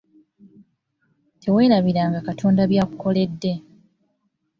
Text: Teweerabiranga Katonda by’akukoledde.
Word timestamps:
Teweerabiranga 1.41 2.19
Katonda 2.27 2.61
by’akukoledde. 2.71 3.51